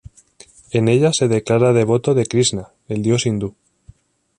En 0.71 0.87
ella 0.87 1.13
se 1.13 1.27
declara 1.27 1.73
devoto 1.73 2.15
de 2.15 2.25
Krishna, 2.25 2.69
el 2.89 3.03
dios 3.03 3.27
hindú. 3.27 3.53